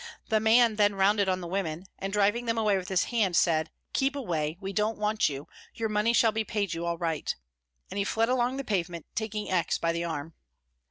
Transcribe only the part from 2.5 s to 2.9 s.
away with